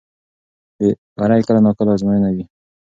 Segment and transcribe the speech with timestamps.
[1.17, 2.43] بری کله ناکله ازموینه وي.